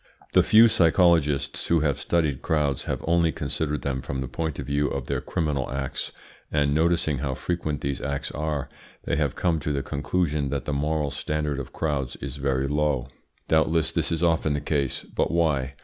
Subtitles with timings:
[0.33, 4.65] The few psychologists who have studied crowds have only considered them from the point of
[4.65, 6.11] view of their criminal acts,
[6.51, 8.67] and noticing how frequent these acts are,
[9.03, 13.09] they have come to the conclusion that the moral standard of crowds is very low.
[13.47, 15.75] Doubtless this is often the case; but why?